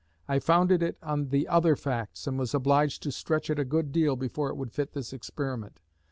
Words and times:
I 0.27 0.39
founded 0.39 0.81
it 0.81 0.97
on 1.03 1.27
the 1.29 1.47
other 1.47 1.75
facts, 1.75 2.25
and 2.25 2.39
was 2.39 2.55
obliged 2.55 3.03
to 3.03 3.11
stretch 3.11 3.51
it 3.51 3.59
a 3.59 3.63
good 3.63 3.91
deal 3.91 4.15
before 4.15 4.49
it 4.49 4.57
would 4.57 4.71
fit 4.71 4.93
this 4.93 5.13
experiment.... 5.13 5.79